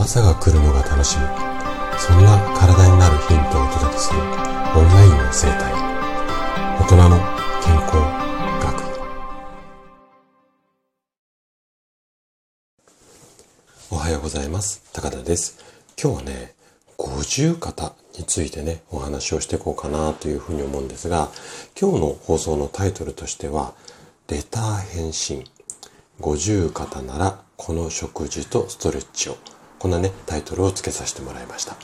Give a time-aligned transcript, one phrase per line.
[0.00, 1.24] 朝が来るのが楽しみ。
[1.98, 4.26] そんな体になるヒントをお届けするオン
[4.88, 5.74] ラインの生態。
[6.80, 7.18] 大人の
[7.62, 7.96] 健康
[8.64, 8.80] 学。
[13.90, 14.82] おはようございます。
[14.94, 15.58] 高田です。
[16.02, 16.54] 今日はね
[16.96, 21.28] 五十肩についてねお話をしていこうかなというふうに思うんですが
[21.78, 23.74] 今日の放送のタイトルとしては
[24.28, 25.44] レター返信。
[26.20, 29.36] 五十肩ならこの食事とストレッチを。
[29.80, 31.74] こんなね、タイトルを付けさせてもらいました。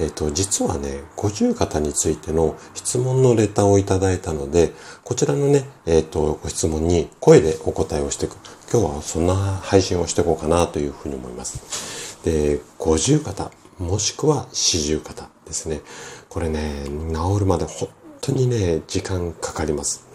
[0.00, 4.72] えっ、ー、と、実はね、五十肩についての質問のレターをいただいたので、
[5.04, 8.36] こちらのね、えっ、ー、と、ご質問に声でお答えをしていく。
[8.72, 12.18] 今日はそんな配信をしていこうかなというふうに思います。
[12.24, 15.82] で、五十肩、もしくは四十肩ですね。
[16.30, 17.90] これね、治るまで本
[18.22, 20.08] 当にね、時間かかります。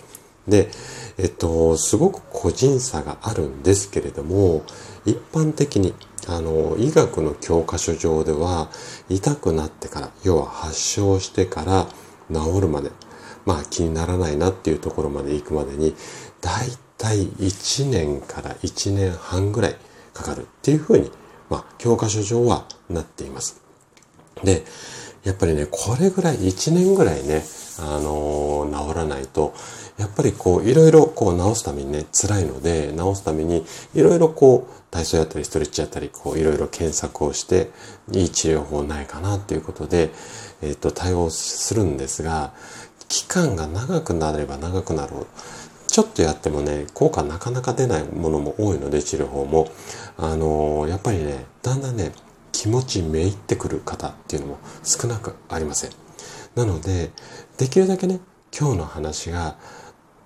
[0.47, 0.71] で、
[1.19, 4.63] えっと、すごく個人差があるんですけれども、
[5.05, 5.93] 一般的に
[6.27, 8.69] あの、医学の教科書上では、
[9.09, 11.87] 痛くなってから、要は発症してから
[12.31, 12.91] 治るまで、
[13.45, 15.95] まあ気にならないなっていうところまで行くまでに、
[16.41, 19.75] 大体1年から1年半ぐらい
[20.13, 21.11] かかるっていうふうに、
[21.49, 23.61] まあ教科書上はなっています。
[24.43, 24.65] で、
[25.23, 27.43] やっぱりね、これぐらい1年ぐらいね、
[27.79, 29.53] あのー、治らないと、
[29.97, 37.71] やっぱりこう、いろいろこう治すためにね、辛いので、治すために、いろいろこう、体操やったり、ストレッチやったり、こう、いろいろ検索をして、
[38.11, 40.11] いい治療法ないかなっていうことで、
[40.61, 42.53] えっ、と、対応するんですが、
[43.07, 45.27] 期間が長くなれば長くなるほど、
[45.87, 49.69] ちょっとやってもね、効果なかなか出ないものも多いので、治療法も。
[50.17, 52.11] あのー、やっぱりね、だんだんね、
[52.53, 55.91] 気持ちめいってくる方っていうのも少なくありません。
[56.55, 57.11] なので、
[57.57, 58.21] できるだけね、
[58.57, 59.57] 今日の話が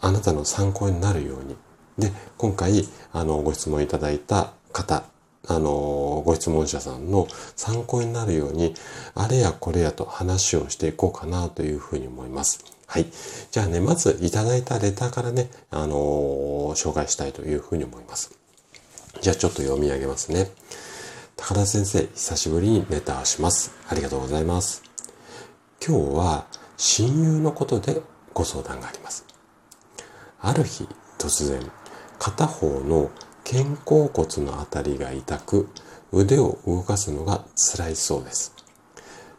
[0.01, 1.55] あなたの参考になるように。
[1.97, 5.05] で、今回、あの、ご質問いただいた方、
[5.47, 8.75] あの、ご質問者さんの参考になるように、
[9.15, 12.63] あれやこれやと話をしていこうかなというふうに思います。
[12.85, 13.07] はい。
[13.51, 15.95] じゃあね、まずいただいたレターからね、あの
[16.75, 18.31] 紹介したいというふうに思います。
[19.21, 20.51] じゃあちょっと読み上げますね。
[21.39, 23.71] 高田先生、久しぶりにレターします。
[23.87, 24.81] ありがとうございます。
[25.87, 28.01] 今日は親友のことで
[28.33, 29.23] ご相談があります。
[30.41, 31.61] ある日突然
[32.19, 33.11] 片方の
[33.45, 35.69] 肩甲骨のあたりが痛く
[36.11, 38.53] 腕を動かすのが辛いそうです。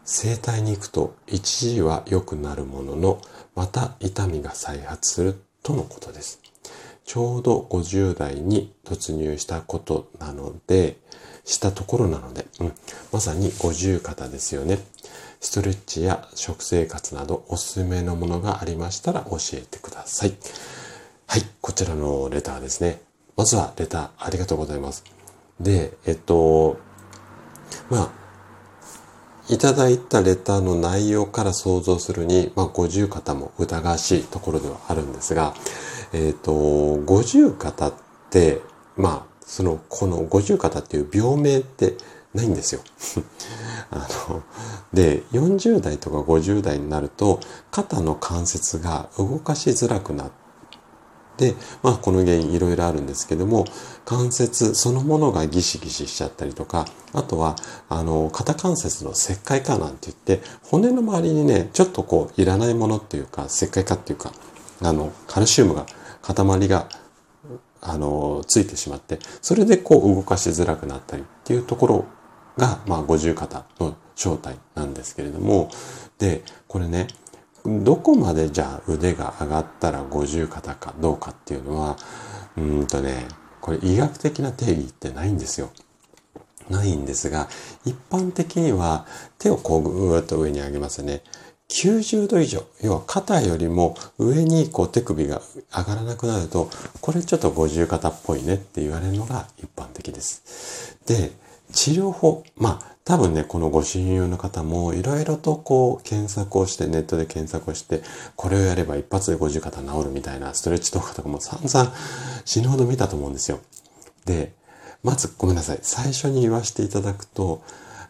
[0.04, 3.20] 整体に行くと一時は良くなるものの
[3.54, 6.40] また痛みが再発するとのことです。
[7.08, 10.98] ちょうど50代に突入したことなので、
[11.46, 12.72] したところなので、うん、
[13.10, 14.78] まさに五十肩ですよね。
[15.40, 20.34] ストレッチや食生活などおすすめのものがありましたら教えてください。
[21.26, 23.00] はい、こちらのレターですね。
[23.38, 25.02] まずはレターありがとうございます。
[25.58, 26.76] で、えっと、
[27.88, 28.10] まあ、
[29.48, 35.54] いただいたレターの内容から想像するに、まあ、五十肩も疑わしいところではあるんですが、
[36.12, 37.92] えっと、五十肩っ
[38.30, 38.60] て、
[38.96, 41.96] まあ、その、この五十肩っていう病名って
[42.34, 42.80] ないんですよ。
[43.90, 44.42] あの、
[44.92, 50.48] で、40代とか50代になると、肩の関節が動かしづらくなって、
[51.38, 51.54] で、
[51.84, 53.64] まあこの原因いろいろあるんですけども、
[54.04, 57.56] 関節そのものがギシギシしちゃったりとか、あとは、
[57.88, 64.32] あの、肩関節の石灰化なんて言って、骨の周りにね、ちょっとこう、いらないものっていうか、石灰化っていうか、
[64.82, 65.86] あの、カルシウムが、
[66.22, 66.88] 塊が、
[67.80, 72.04] あの、ついてしまって、それでこう動かしづらくなったりっていうところ
[72.56, 75.70] が、まあ、五十肩の正体なんですけれども、
[76.18, 77.08] で、これね、
[77.64, 81.96] どこまでじゃあ腕が上がったら五十肩かどうかっていうのは、
[82.56, 83.26] うんとね、
[83.60, 85.70] これ医学的な定義ってないんですよ。
[86.70, 87.48] ないんですが、
[87.84, 89.06] 一般的には
[89.38, 91.22] 手をこうぐーっと上に上げますね。
[91.68, 96.70] 90度以上、要は肩よりも上にこう手首が上がらなくなると、
[97.00, 100.96] これちょっと五十肩っぽいねって言われるのが一般的です。
[101.06, 101.30] で、
[101.72, 108.02] 治療法、まあ多分ね、このご親友の方もいろいろとこう検索をして、ネットで検索をして、
[108.36, 111.94] これをやれば一発で50肩治るみたいなストレッチ動画とかも散々
[112.44, 113.60] 死ぬほど見たと思うんですよ。
[114.26, 114.52] で、
[115.02, 115.78] まずごめんなさい。
[115.82, 117.62] 最初に言わせていただくと、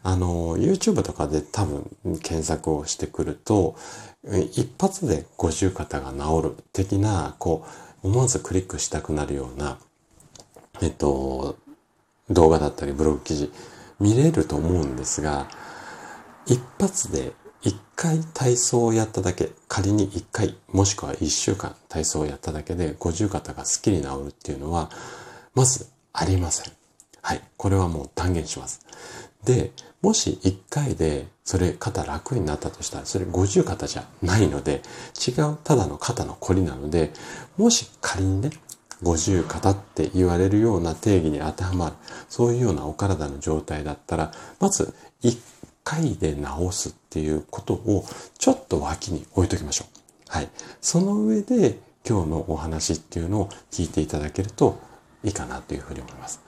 [0.09, 1.85] あの、YouTube とかで多分
[2.23, 3.77] 検索をしてくると、
[4.53, 7.67] 一発で50肩が治る的な、こ
[8.03, 9.79] う、思わずクリックしたくなるような、
[10.81, 11.59] えっと、
[12.31, 13.53] 動画だったりブログ記事、
[14.01, 15.47] 見れると思うんですが、
[16.47, 24.91] 一発で一回体操をやっただけ、仮に一回、もしくは一週間体操をやっただけで五十肩がスッキリ治るっていうのは、
[25.55, 26.73] まずありません。
[27.21, 27.43] はい。
[27.59, 28.81] これはもう断言します。
[29.45, 29.71] で、
[30.03, 34.83] もし1回でそれ肩楽になったとしたら、それ50肩じゃないので、
[35.27, 37.13] 違うただの肩のこりなので、
[37.57, 38.51] もし仮にね、
[39.03, 41.93] 50肩って言われるような定義に当てはまる、
[42.29, 45.39] そういうようなお体の状態だったら、まず1
[45.85, 48.05] 回で治すっていうことを
[48.39, 49.99] ちょっと脇に置いときましょう。
[50.29, 50.49] はい。
[50.81, 54.79] その上で今日のお話っていうのを聞いていただけると
[55.25, 56.41] いいかなというふうに思います。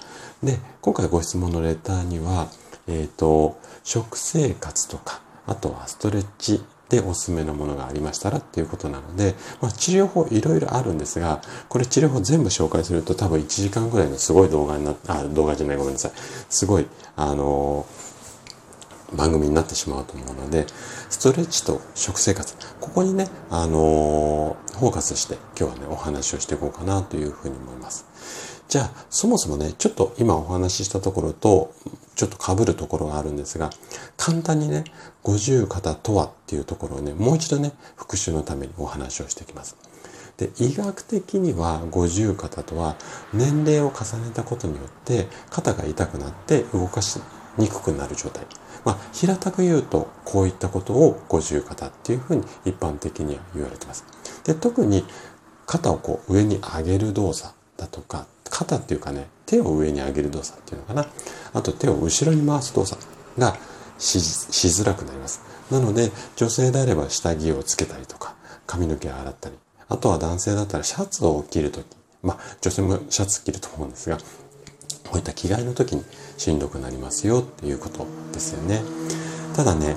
[0.43, 2.49] で、今回ご質問のレターには、
[2.91, 16.13] えっ、ー、と、食生活とか、あとはストレッチでおすすめのものがありましたらっていうことなので、まあ、治療法いろいろあるんですが、これ治療法全部紹介すると多分1時間ぐらいのすごい動画になっあ、動画じゃないごめんなさい。
[16.51, 20.67] すごい、あのー、番組になってしまうと思うので、
[21.09, 28.50] ストレッチと食生活、ここにね、あのー、フォーカスして今日はね、お話をしていこうかなというふうに思います。
[28.71, 31.75] じゃあ、そもそもね、ちょっと今お話ししたところと、
[32.15, 33.71] ちょっと被るところがあるんですが、
[34.17, 34.85] 簡単にね、
[35.25, 39.77] 五十肩とはっていうところをね、もう一度ね、復習のためにお話をしていきます。
[40.37, 42.95] で、医学的には五十肩とは、
[43.35, 47.19] 年齢を重ねたことによって、肩が痛くなって動かし
[47.59, 48.47] にくくなる状態。
[48.85, 54.05] まあ、平たく言うと、こういったことを五十肩っていうふうに一般的には言われてます。
[54.45, 55.05] で、特に
[55.67, 58.27] 肩をこう上に上げる動作だとか、
[58.61, 61.07] 肩っていうかね、手を上に上げる動作っていうのかな。
[61.55, 63.03] あと手を後ろに回す動作
[63.39, 63.57] が
[63.99, 65.41] しづらくなります。
[65.71, 68.35] なので、女性であれば下着をつけたりとか、
[68.67, 69.57] 髪の毛を洗ったり、
[69.89, 71.87] あとは男性だったらシャツを着るとき、
[72.23, 74.25] まあ女性もシャツ着ると思うんですが、こ
[75.15, 76.05] ういった着替えの時に
[76.37, 78.83] しんどくなりますよっていうことですよね。
[79.57, 79.97] ただね、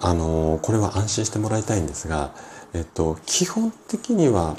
[0.00, 2.32] あのー、これは安心してもらいたいんですが、
[2.74, 4.56] えっと、基本的には、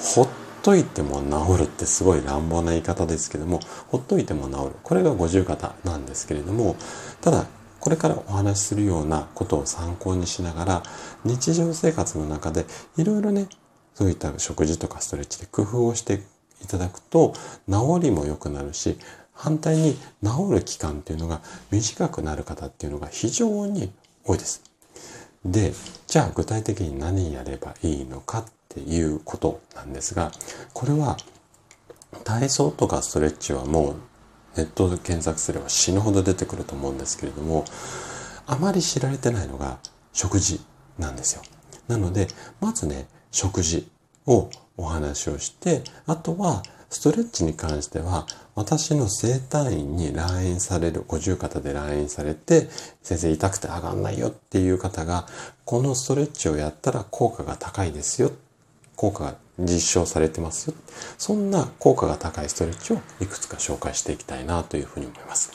[0.00, 0.28] ほっ
[0.66, 4.76] といても治るってすごい乱暴な言い方ですけども、ほっといても治る。
[4.82, 6.74] これが五十肩なんですけれども、
[7.20, 7.46] ただ、
[7.78, 10.82] これからお話しするようなことを参考にしながら、
[11.24, 12.66] 日常生活の中で
[12.96, 13.46] いろいろね、
[13.94, 16.24] そういった食事とかストレッチで工夫をして
[16.64, 17.34] いただくと、
[17.70, 18.98] 治りも良くなるし、
[19.34, 23.92] 反対に治る期間っていうのが短くなる方っていうのが非常に
[24.24, 24.62] 多いです。
[25.44, 25.72] で、
[26.08, 28.44] じゃあ具体的に何やればいいのかっ
[28.76, 30.30] ていうことなんですが、
[30.74, 31.16] これは
[32.24, 33.94] 体操とかストレッチはもう
[34.58, 37.64] ネットで検索すれば死ぬほど出てくると思うんですけれども、
[38.46, 39.78] あまり知られてないのが
[40.12, 40.60] 食事
[40.98, 41.42] なんですよ。
[41.88, 42.28] なので、
[42.60, 43.88] まずね、食事
[44.26, 52.68] をお話をして、あとはストレッチに関しては、私の整体院に来院される、五十肩で来院されて、
[53.02, 55.26] 先生痛くて上がんないよっていう方が、
[55.64, 58.30] このストレッチをやったら効果が高いですよ。
[58.96, 60.74] 効果が実証されてますよ。
[61.18, 65.52] そんな効果が高いストレッチをいくつか紹介していきたいなというふうに思います。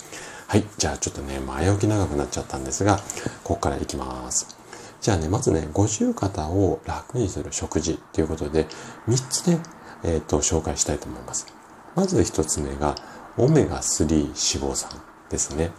[0.48, 0.64] はい。
[0.78, 2.98] じゃあちょっとね、前置き長くなっちゃったんですが、
[3.44, 4.62] ここからいきます。
[5.02, 8.68] じゃあね、まずね、五十肩を楽にする食事ということで、
[9.08, 9.60] 3つね、
[10.04, 11.48] えっ、ー、と、紹介したいと思います。
[11.96, 12.96] まず一つ目が、
[13.38, 14.92] オメガ3脂肪酸
[15.30, 15.72] ですね。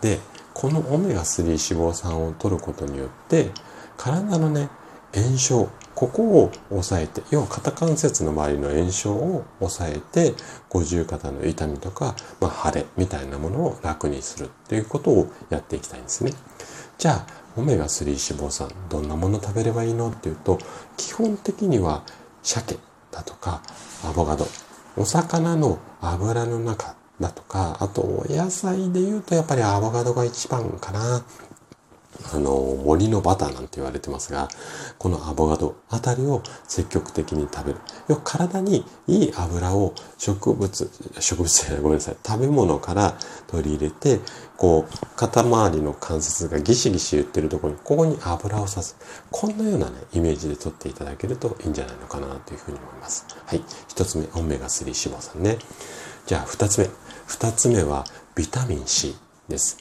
[0.00, 0.18] で、
[0.52, 3.52] このオメガ3脂肪酸を取ることによって、
[3.96, 4.68] 体のね、
[5.14, 10.32] 炎症、ここを抑えて、要は肩関節の周りの炎症を抑えて、
[10.68, 16.34] 五十肩の痛みとか、まあ、腫れみたいなものを楽にするっていうことをやっていきたいんですね。
[16.98, 17.26] じゃあ、
[17.56, 20.60] オメガ3脂肪酸、どんなもの食べればいいのっていうと、
[20.96, 22.04] 基本的には
[22.44, 22.78] 鮭
[23.10, 23.60] だとか、
[24.04, 24.46] アボカド、
[24.96, 31.24] お魚の油の中だとか、あとお野菜で言うとやっぱりアボカドが一番かな。
[32.32, 32.52] あの、
[32.84, 34.48] 森のバターなんて言われてますが、
[34.98, 37.78] このアボカドあたりを積極的に食べる。
[38.08, 44.20] 要は体にいい油を植物、植物じゃない、ごめんなさい、食べ物から取り入れて、
[44.56, 48.96] こう、肩周りの関節がギシギシ言ってるところに、ここに油をさす。
[49.30, 53.26] こんなようなね、イメージで取っていただけるといいんじゃないのかなというふうに思います。
[53.46, 53.62] はい。
[53.86, 55.58] 一つ目、オメガ3脂肪酸ね。
[56.26, 56.90] じゃあ、二つ目。
[57.26, 59.16] 二つ目は、ビタミン C
[59.48, 59.78] です。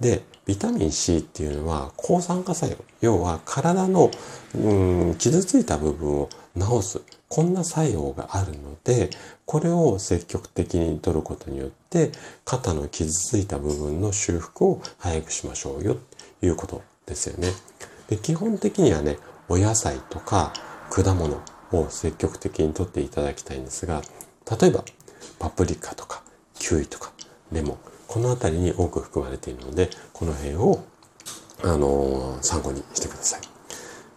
[0.00, 2.78] で、ビタミン C っていうのは抗酸化作用。
[3.02, 4.10] 要は体の、
[4.54, 7.00] うん、傷ついた部分を治す。
[7.28, 9.10] こんな作用があるので、
[9.44, 12.12] これを積極的に取ることによって、
[12.46, 15.98] 肩の傷ついた部分の修復を早くしましょうよ、
[16.40, 17.52] ということですよね。
[18.08, 19.18] で基本的にはね、
[19.50, 20.54] お野菜とか
[20.90, 24.00] 果物を積極的に取っていただきたいんですが、
[24.58, 24.82] 例えば、
[25.38, 26.22] パプリカとか、
[26.54, 27.12] キウイとか、
[27.52, 30.82] レモン、この辺りに多く含まれているので、この辺を、
[31.62, 33.40] あのー、参考にしてください。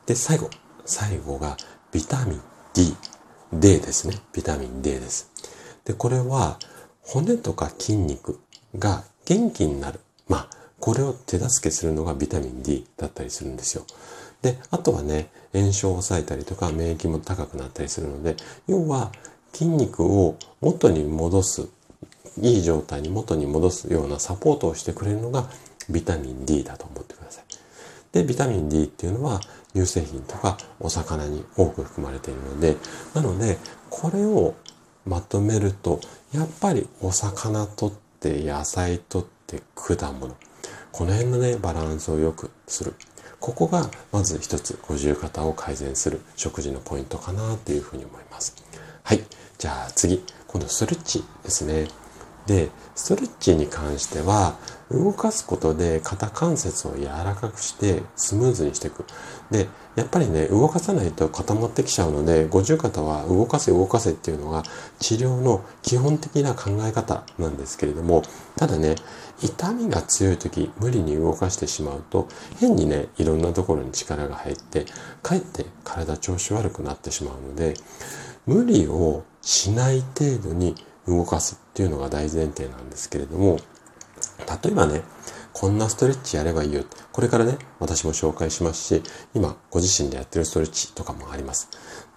[0.05, 0.49] で、最後。
[0.85, 1.57] 最後が、
[1.91, 2.41] ビタミン
[2.73, 2.95] D。
[3.53, 4.15] D ですね。
[4.33, 5.29] ビタミン D です。
[5.85, 6.57] で、これは、
[7.01, 8.39] 骨とか筋肉
[8.79, 9.99] が元気になる。
[10.27, 13.83] まあ、これを手助けするのがビタミン D だったりするんですよ。
[14.41, 18.35] で、あとはね、炎症を抑えたりとか免疫も高くなったりするので、
[18.67, 19.11] 要は
[19.53, 21.67] 筋肉を元に戻す、
[22.39, 25.49] いい状態に元に戻すようなサポートをしてくれるのが
[25.89, 27.43] ビタミン D だと思ってください。
[28.11, 29.41] で、ビタミン D っていうのは
[29.73, 32.75] 乳製品とかお魚に多く含まれているので、
[33.13, 33.57] なので、
[33.89, 34.55] これを
[35.05, 35.99] まとめると、
[36.33, 40.35] やっぱりお魚とって野菜とって果物。
[40.91, 42.93] この辺のね、バランスを良くする。
[43.39, 48.55] ここがまず一つ五十肩を改善する食事のポイントかなというふうに思います。
[49.03, 49.23] はい。
[49.57, 51.87] じゃあ次、今度ストレッチですね。
[52.45, 54.55] で、ストレッチに関しては、
[54.89, 59.05] 動かすことで肩関節を柔らかくしてスムーズにしていく。
[59.49, 64.63] で、やっぱりね、動かさないと固まってきちゃうので、五十肩は動かせ動かせっていうのが
[64.99, 68.23] 治療の基本的な考え方なんですけれども、
[68.57, 68.95] ただね、
[69.41, 72.27] 痛みが強い時、無理に動かしてしまうと、
[72.59, 74.85] 変にね、いろんなところに力が入って、
[75.23, 77.75] かえって体調子悪くなってしまうので、
[78.45, 80.75] 無理をしない程度に
[81.07, 83.59] 動かすっていうのが大前提なんですけれども、
[84.63, 85.03] 例えばね、
[85.53, 86.83] こんなストレッチやればいいよ。
[87.11, 89.03] これからね、私も紹介しますし、
[89.33, 91.69] 今、ご自身でやってるストレッチとかもあります。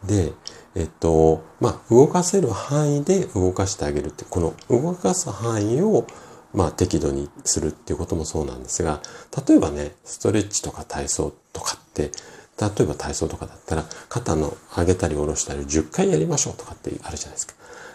[0.04, 0.32] で、
[0.74, 6.06] えっと、まあ、動かせる範囲で動かしてあげるって、この動かす範囲を、
[6.52, 9.00] まあ、適度にするっていうこともそうなんですが、
[9.48, 12.12] 例えばね、ストレッチとか体操とかって、
[12.60, 17.54] 例えば体操とかだったら、肩の上げたり下ろしたり10回やりましょうとかってあるじゃないですか。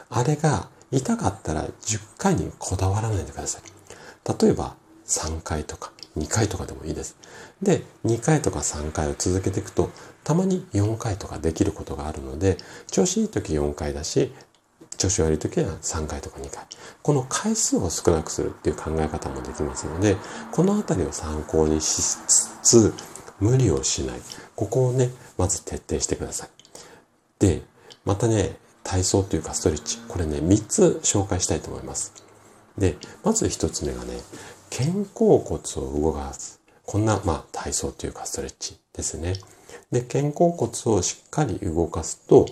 [0.09, 3.61] あれが痛かったら10回にこだわらないでください。
[4.41, 7.15] 例えば3回とか2回とかでもいいです。
[7.61, 9.89] で、2回とか3回を続けていくと、
[10.23, 14.33] たまに4回とかできることがあるので、調子いい時4回だし、
[14.97, 16.65] 調子悪い時は3回とか2回。
[17.01, 20.17] この回数を少なくするっていう考え方もできますので、
[20.51, 22.93] このあたりを参考にしつつ、
[23.39, 24.21] 無理をしない。
[24.55, 26.49] ここをね、まず徹底してください。
[27.39, 27.63] で、
[28.03, 28.57] またね、
[28.89, 29.99] 体操というかストレッチ。
[30.07, 32.11] これね、3つ紹介したいと思います。
[32.75, 34.19] で、まず1つ目がね、
[34.71, 36.59] 肩甲骨を動かす。
[36.87, 39.35] こんな、まあ、体操というかストレッチですね。
[39.91, 42.47] で、肩甲骨をしっかり動かすと、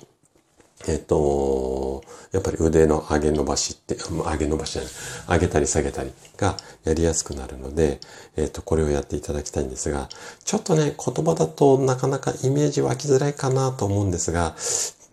[0.88, 4.92] えっ、と、やっぱり腕の上げ伸ばしって、上げ伸ばしじゃない、
[5.40, 8.00] 上げたり下げたりがやりやすくなるので、
[8.36, 10.08] えっ、と、これをやっていただきたいんですが、
[10.46, 14.56] ちょっとね、言葉だとなかなかイメージ湧きづらいかなと思うんですが、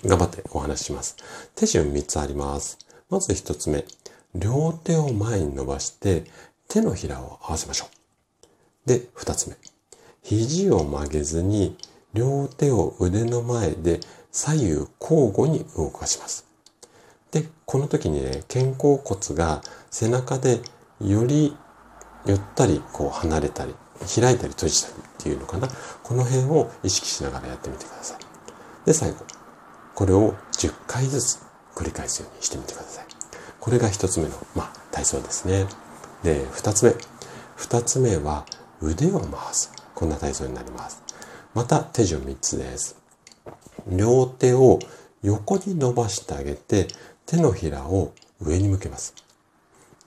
[0.07, 1.17] 頑張ってお話しします。
[1.55, 2.79] 手順3つあります。
[3.11, 3.85] まず1つ目。
[4.35, 6.25] 両手を前に伸ばして
[6.69, 8.89] 手のひらを合わせましょう。
[8.89, 9.57] で、2つ目。
[10.23, 11.77] 肘を曲げずに
[12.13, 14.01] 両手を腕の前で
[14.33, 14.69] 左右
[15.01, 16.47] 交互に動かします。
[17.31, 20.61] で、この時にね、肩甲骨が背中で
[21.01, 21.57] より
[22.27, 23.75] ゆったりこう離れたり、
[24.15, 25.69] 開いたり閉じたりっていうのかな。
[26.03, 28.19] この辺を意識しながらやってみてください。
[28.87, 29.34] で、最後。
[29.95, 31.39] これを10回ずつ
[31.75, 33.07] 繰り返すようにしてみてください。
[33.61, 35.67] これが1つ目の、まあ、体操ですね。
[36.23, 36.95] で、2つ目。
[37.57, 38.45] 2つ目は
[38.81, 39.73] 腕を回す。
[39.95, 41.03] こんな体操になります。
[41.55, 42.97] また手順3つです。
[43.89, 44.79] 両手を
[45.23, 46.89] 横に伸ばしてあげて、
[47.27, 49.15] 手のひらを上に向けます。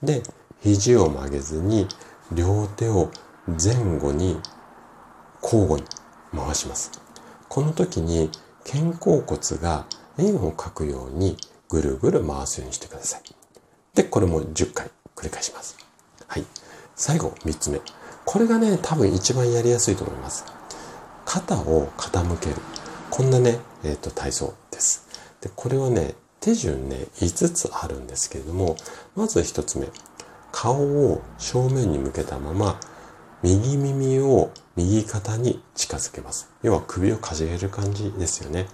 [0.02, 0.22] で、
[0.62, 1.88] 肘を曲げずに、
[2.32, 3.10] 両手を
[3.46, 4.38] 前後に
[5.42, 5.86] 交互に
[6.36, 6.92] 回します。
[7.48, 8.30] この時に
[8.70, 9.86] 肩甲骨が
[10.18, 11.38] 円を描くように
[11.70, 13.22] ぐるぐる回すようにしてください。
[13.94, 15.78] で、これも10回繰り返します。
[16.26, 16.44] はい。
[16.94, 17.80] 最後、3つ目。
[18.26, 20.44] これがね、多分一番やりやすいと思います。
[21.24, 22.56] 肩を傾ける。
[23.08, 25.08] こんなね、えっ、ー、と、体操です。
[25.40, 28.76] で、これはね、手順ね、5つあるんですけれども、
[29.16, 29.88] まず1つ目。
[30.52, 32.78] 顔を正面に向けたまま、
[33.42, 36.50] 右耳を右肩に近づけます。
[36.62, 38.66] 要は首をかじげる感じですよね。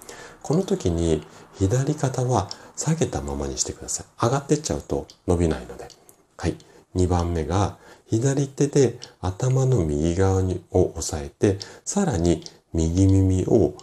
[0.43, 4.07] この時に左肩は下げたままにしてください。
[4.25, 5.89] 上がってっちゃうと伸びないので。
[6.37, 6.57] はい。
[6.95, 13.75] 2番目が左手で頭の右側にを押さえて、さらに右耳を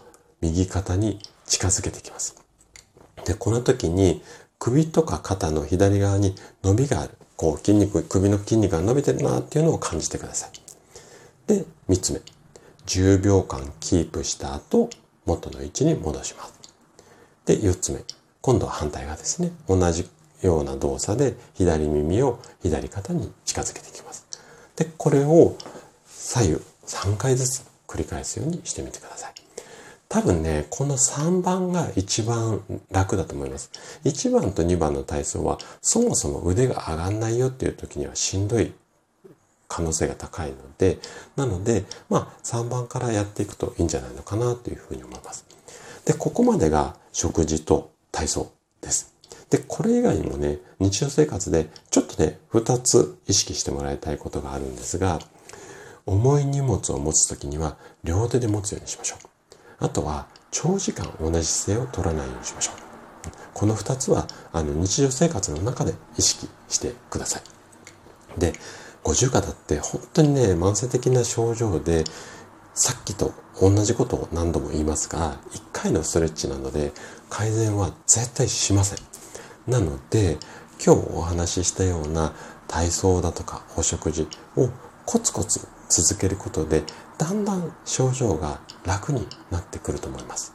[0.41, 2.35] 右肩に近づけていきます。
[3.25, 4.23] で、この時に
[4.57, 7.17] 首とか肩の左側に伸びがある。
[7.35, 10.60] こう筋肉、首の筋肉が伸びてるなっていうのを感じてください。
[11.47, 12.21] で、3つ目。
[12.85, 14.89] 10秒間キープした後、
[15.25, 16.53] 元の位置に戻します。
[17.45, 18.03] で、4つ目。
[18.41, 19.51] 今度は反対側ですね。
[19.67, 20.09] 同じ
[20.41, 24.25] ような動作で左耳を左肩に近づけていきます。
[24.75, 25.55] で、これを
[26.05, 26.55] 左右
[26.85, 29.33] 3回ずつ繰り返すようにしてみてください。
[30.09, 33.71] 多分ね、この3番が一番楽だと思います。
[34.03, 38.73] 1番と2番の体操はそもそも腕が上がんないよっていう時にはしんどい
[39.71, 40.99] 可能性が高いので、
[41.37, 45.45] なので、まあ3番からやっていくといいんじゃないのかなというふうに思います。
[46.03, 48.51] で、ここまでが食事と体操
[48.81, 49.13] です。
[49.49, 55.19] で、これ以外にもね、日常生活でちょっとね、二つ意識してもらいたいことがあるんですが、
[56.05, 59.27] 重い荷物を持つときには両手で持つようにしましょう。
[59.79, 62.75] あとは長時間同じ姿勢を取らないようにしましょう。
[63.53, 67.43] この二つはあの日常生活の中で意識してください。
[68.37, 68.53] で、
[69.03, 72.03] 五十肩って本当にね、慢性的な症状で、
[72.73, 76.93] さっきと同じことを何度も言いますが、一回のストレッチなので
[77.29, 78.99] 改善は絶対しません。
[79.67, 80.37] なので、
[80.83, 82.33] 今日お話ししたような
[82.67, 84.69] 体操だとかお食事を
[85.05, 86.83] コツコツ続けることで、
[87.17, 90.53] だんだん症状が楽になってくると思います。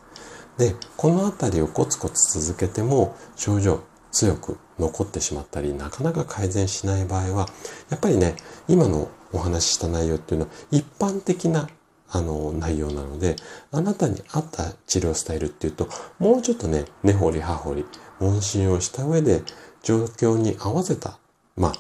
[0.57, 7.49] で、このあたりをコツコツ続けても症状強く残ってしまったり、なかなか改善しない場合は、
[7.91, 8.37] やっぱりね、
[8.69, 11.69] 今のお話しした内容っていうのは一般的な
[12.09, 13.37] あの内容なので、
[13.73, 17.85] あなたに合った治療スタイルっていうと、もうちょっとね、根掘り葉掘り、
[18.21, 19.43] 問診をした上で、
[19.83, 21.19] 状況に合わせた、
[21.57, 21.73] まあ、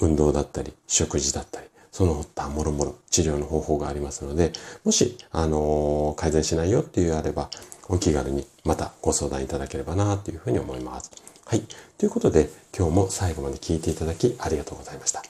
[0.00, 4.52] 運動だったり、食事だったり、その他もろもろ治療の方法がありますので、
[4.84, 7.50] もし、あのー、改善しないよっていうあれば、
[7.92, 11.10] お気軽にまたご相談いただければなというふうに思います。
[11.44, 11.62] はい。
[11.98, 15.22] ということで、今日も最後まで聞いていただきありがとうございました。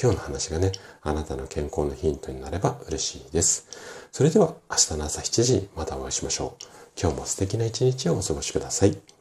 [0.00, 0.72] 今日の話がね、
[1.02, 3.68] あなたの健康のヒントになれば嬉しいです。
[4.10, 6.64] それでは明日の朝7時またお会いしましょう。
[6.98, 9.17] 今日も素敵な一日をお過ごしください。